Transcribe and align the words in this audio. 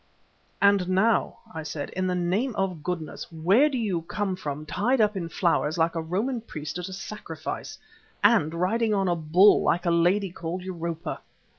"And 0.63 0.89
now," 0.89 1.37
I 1.53 1.61
said, 1.61 1.91
"in 1.91 2.07
the 2.07 2.15
name 2.15 2.55
of 2.55 2.81
goodness, 2.81 3.31
where 3.31 3.69
do 3.69 3.77
you 3.77 4.01
come 4.01 4.35
from 4.35 4.65
tied 4.65 4.99
up 4.99 5.15
in 5.15 5.29
flowers 5.29 5.77
like 5.77 5.93
a 5.93 6.01
Roman 6.01 6.41
priest 6.41 6.79
at 6.79 6.85
sacrifice, 6.85 7.77
and 8.23 8.51
riding 8.55 8.95
on 8.95 9.07
a 9.07 9.15
bull 9.15 9.61
like 9.61 9.83
the 9.83 9.91
lady 9.91 10.31
called 10.31 10.63
Europa? 10.63 11.21